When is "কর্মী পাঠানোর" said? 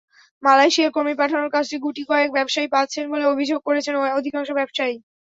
0.95-1.53